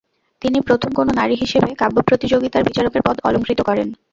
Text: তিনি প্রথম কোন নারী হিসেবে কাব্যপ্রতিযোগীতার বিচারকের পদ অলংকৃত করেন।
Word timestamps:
তিনি 0.41 0.57
প্রথম 0.61 0.89
কোন 0.93 1.07
নারী 1.15 1.35
হিসেবে 1.35 1.69
কাব্যপ্রতিযোগীতার 1.75 2.67
বিচারকের 2.67 3.01
পদ 3.05 3.15
অলংকৃত 3.27 3.59
করেন। 3.61 3.87